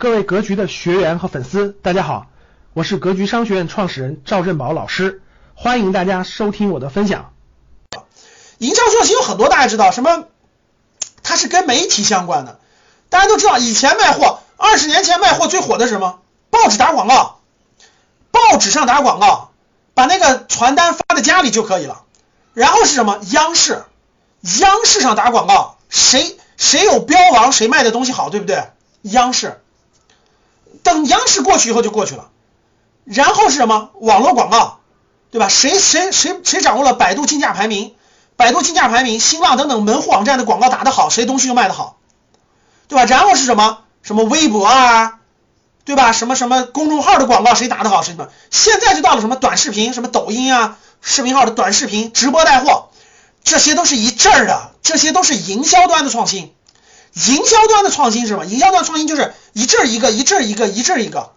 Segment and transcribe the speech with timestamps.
[0.00, 2.28] 各位格局的学员和粉丝，大家好，
[2.72, 5.22] 我是格局商学院创始人赵振宝老师，
[5.56, 7.32] 欢迎大家收听我的分享。
[8.58, 10.26] 营销创新有很多，大家知道什么？
[11.24, 12.60] 它是跟媒体相关的。
[13.08, 16.20] 大家都知道，以前卖货，二十年前卖货最火的是什么？
[16.50, 17.40] 报纸打广告，
[18.30, 19.50] 报纸上打广告，
[19.94, 22.04] 把那个传单发在家里就可以了。
[22.54, 23.18] 然后是什么？
[23.32, 23.82] 央视，
[24.60, 28.62] 央视上打广告，谁谁有标王，谁卖的东西好，对不对？
[29.02, 29.60] 央视。
[30.94, 32.30] 等央视过去以后就过去了，
[33.04, 33.90] 然后是什么？
[34.00, 34.80] 网络广告，
[35.30, 35.48] 对吧？
[35.48, 37.94] 谁谁谁谁掌握了百度竞价排名？
[38.36, 41.98] 百度竞价排名、新浪等等门户网站的广告打得好，谁东西就卖得好，
[42.86, 43.04] 对吧？
[43.04, 43.78] 然后是什么？
[44.02, 45.18] 什么微博啊，
[45.84, 46.12] 对吧？
[46.12, 48.28] 什么什么公众号的广告谁打得好，谁什么？
[48.50, 52.90] 现在就到了什么短视频，什么抖音啊，视频号的短视频直播带货，
[53.42, 56.54] 这些都是一阵儿的，这些都是营销端的创新。
[57.26, 58.46] 营销端的创新是什么？
[58.46, 61.32] 营销端创新就是一阵一个，一阵一个，一阵一个。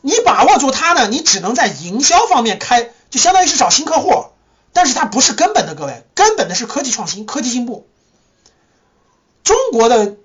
[0.00, 4.26] 你把握住它呢，你只能在营销方面开，就相当于是找新客户。
[4.72, 7.88] 但是它不是根本的，各位，根本的是科技创新、科技进步。
[9.42, 10.16] 中国的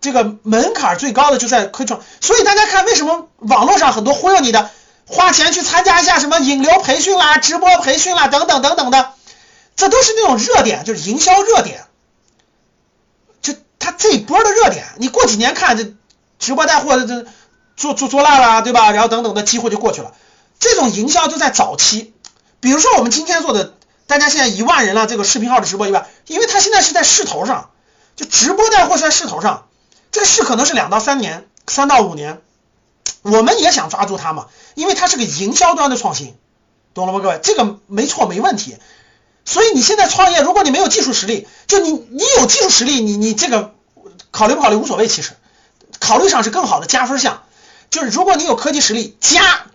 [0.00, 4.70] 这个门槛最高的就在科创，所以大家看为什么网络上很多忽悠你的，
[5.06, 9.14] 花钱去参加一下什么引流培训啦、直播培训啦等等等等的，
[9.74, 11.86] 这都是那种热点，就是营销热点。
[13.40, 15.94] 就它这一波的热点，你过几年看这
[16.38, 17.26] 直播带货的这
[17.74, 18.92] 做做做烂了，对吧？
[18.92, 20.12] 然后等等的机会就过去了。
[20.60, 22.12] 这种营销就在早期。
[22.60, 23.72] 比如说我们今天做的，
[24.06, 27.70] 大家现在一万人了，这个视频号的直播一万，因为它现在是在势头上，
[28.14, 29.68] 就直播带货是在势头上，
[30.10, 32.42] 这个势可能是两到三年，三到五年，
[33.22, 36.36] 我们也想抓住它嘛，因为它是个营销端的创新，
[36.92, 37.40] 懂了吗，各位？
[37.42, 38.76] 这个没错，没问题。
[39.46, 43.74] 所以你现在创业，如果你没有技术实力，就你你有技术实力，你你这个
[44.32, 45.30] 考虑不考虑无所谓，其实
[46.00, 47.42] 考虑上是更好的加分项，
[47.90, 49.66] 就是如果你有科技实力加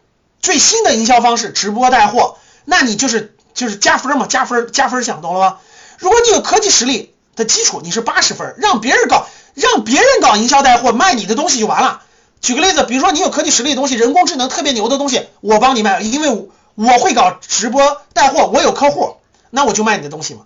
[0.42, 2.38] 最新的营销方式，直播带货。
[2.66, 5.58] 那你就是就是加分嘛，加分加分项，懂了吗？
[6.00, 12.02] 如果你有科技实力的基础，你是八十分，让别人搞，让别人搞营销带货卖你的东西就完了。
[12.42, 19.16] 举个例子，比如说你有科技实力的东西，人工智能特别牛的东西，我帮你卖，因为我会搞直播带货，我有客户，
[19.50, 20.42] 那我就卖你的东西嘛。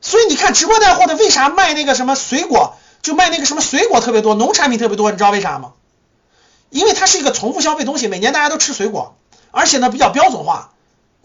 [0.00, 5.72] 所以你看直播带货的为啥卖那个什么水果，就卖那个什么水果特别多，农产品特别多，你知道为啥吗？
[6.70, 9.16] 因为它是一个重复消费东西，每年大家都吃水果，
[9.50, 10.72] 而且呢比较标准化。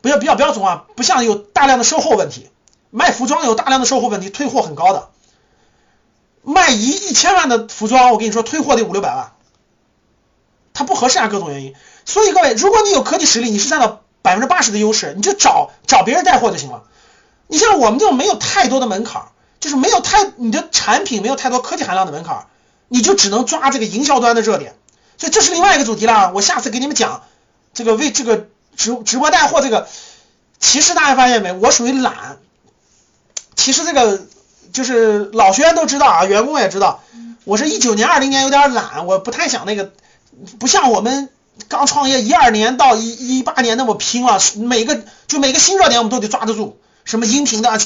[0.02, 2.50] 不要比较标准化，不像有大量的售后问题，
[2.90, 5.08] 卖服装有大量的售后问题，退货很高的。
[6.42, 9.32] 卖一一千万的服装，我跟你说退货得五六百万，
[10.74, 11.74] 它不合适啊，各种原因。
[12.04, 16.84] 所以各位，如果你有科技实力，你是占到百分之八十的优势，你就找找别人带货就行了。
[17.48, 19.28] 你像我们这种没有太多的门槛，
[19.64, 22.48] 就是没有太你的产品没有太多科技含量的门槛，
[22.90, 24.76] 你就只能抓这个营销端的热点。
[25.18, 27.24] 所以这是另外一个主题了，我下次给你们讲
[27.74, 28.48] 这个为这个。
[28.76, 29.88] 直直播带货这个，
[30.60, 32.40] 其实大家发现没，我属于懒。
[33.56, 34.20] 其实这个
[34.72, 37.04] 就是老学员都知道啊，员工也知道，
[37.44, 39.92] 我是一九年、二零年有点懒，我不太想那个，
[40.58, 41.30] 不像我们
[41.68, 47.80] 刚创业一二年到一一八年那么拼了，每个就每个新热点我们都得抓得住，什么音频的、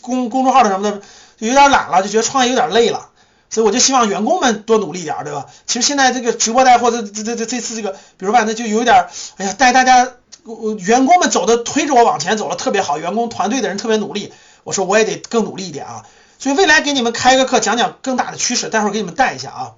[0.00, 1.02] 公公众号的什么的，
[1.40, 3.08] 就有点懒了，就觉得创业有点累了，
[3.48, 5.46] 所以我就希望员工们多努力点，对吧？
[5.66, 9.08] 其实现在这个直播带货这这这这次这个，比如吧，那就有点，
[9.38, 10.12] 哎呀，带大家。
[10.78, 14.32] 员工们走的推着我往前走了特别好，员工团队的人特别努力，
[14.64, 16.06] 我说我也得更努力一点啊，
[16.38, 19.72] 所以未来给你们开个课讲讲更大的趋势，待会儿给你们带一下啊，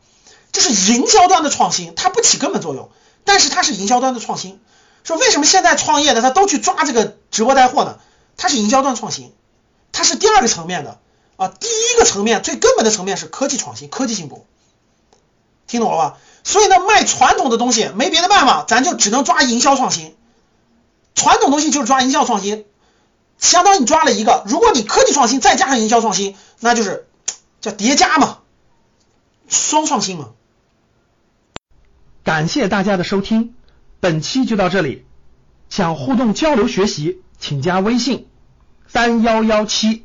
[0.53, 2.91] 这是营销端的创新，它不起根本作用，
[3.25, 4.61] 但是它是营销端的创新。
[5.03, 7.99] 说为什么现在创业的他都去抓这个直播带货呢？
[8.37, 9.33] 它是营销端创新，
[9.91, 11.01] 它是第二个层面的
[11.43, 14.47] 啊，第一个层面最根本的层面是科技创新、科技进步，
[15.67, 16.19] 听懂了吧？
[16.45, 20.15] 所以呢，卖传统的东西没别的办法，咱就只能抓营销创新。
[21.15, 22.65] 传统东西就是抓营销创新，
[23.39, 24.45] 相当于你抓了一个。
[24.47, 27.09] 如果你科技创新再加上营销创新，那就是
[27.61, 28.39] 叫叠加嘛，
[29.49, 30.31] 双创新嘛。
[32.23, 33.55] 感谢大家的收听，
[33.99, 35.05] 本期就到这里。
[35.71, 38.29] 想互动交流学习，请加微信
[38.87, 40.05] 三幺幺七